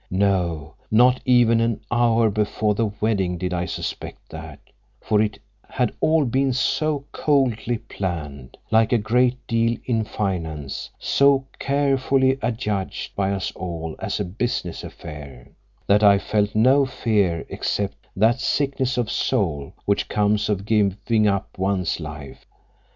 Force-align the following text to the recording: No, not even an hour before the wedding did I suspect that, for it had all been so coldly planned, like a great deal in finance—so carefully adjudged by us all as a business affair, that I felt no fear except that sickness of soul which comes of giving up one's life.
No, 0.09 0.73
not 0.89 1.21
even 1.25 1.61
an 1.61 1.79
hour 1.91 2.31
before 2.31 2.73
the 2.73 2.87
wedding 2.99 3.37
did 3.37 3.53
I 3.53 3.65
suspect 3.65 4.29
that, 4.29 4.57
for 4.99 5.21
it 5.21 5.37
had 5.69 5.91
all 5.99 6.25
been 6.25 6.53
so 6.53 7.05
coldly 7.11 7.77
planned, 7.77 8.57
like 8.71 8.91
a 8.91 8.97
great 8.97 9.37
deal 9.45 9.77
in 9.85 10.03
finance—so 10.03 11.45
carefully 11.59 12.39
adjudged 12.41 13.15
by 13.15 13.29
us 13.31 13.51
all 13.51 13.95
as 13.99 14.19
a 14.19 14.25
business 14.25 14.83
affair, 14.83 15.49
that 15.85 16.01
I 16.01 16.17
felt 16.17 16.55
no 16.55 16.87
fear 16.87 17.45
except 17.47 18.07
that 18.15 18.39
sickness 18.39 18.97
of 18.97 19.11
soul 19.11 19.71
which 19.85 20.09
comes 20.09 20.49
of 20.49 20.65
giving 20.65 21.27
up 21.27 21.59
one's 21.59 21.99
life. 21.99 22.43